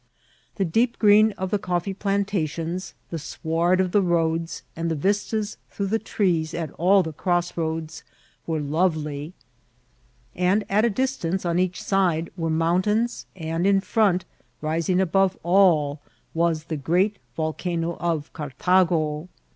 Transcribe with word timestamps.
The 0.55 0.65
deep 0.65 0.97
green 0.97 1.31
of 1.33 1.51
the 1.51 1.59
ooffee 1.59 1.95
plantationSy 1.95 2.93
the 3.11 3.19
sward 3.19 3.79
of 3.79 3.91
the 3.91 4.01
roads, 4.01 4.63
and 4.75 4.89
the 4.89 4.95
vistas 4.95 5.57
through 5.69 5.85
the 5.93 5.99
trees 5.99 6.55
at 6.55 6.71
aU 6.79 7.03
the 7.03 7.13
crossroads 7.13 8.03
were 8.47 8.59
lovely; 8.59 9.33
at 10.35 10.65
a 10.85 10.89
distance 10.89 11.45
on 11.45 11.59
each 11.59 11.83
side 11.83 12.31
were 12.35 12.49
mount 12.49 12.85
ains, 12.85 13.25
and 13.35 13.67
in 13.67 13.79
front, 13.79 14.25
rising 14.59 14.99
above 14.99 15.37
all, 15.43 16.01
was 16.33 16.63
the 16.63 16.77
great 16.77 17.17
Vol* 17.35 17.53
cano 17.53 17.95
of 17.97 18.33
Cartago. 18.33 19.27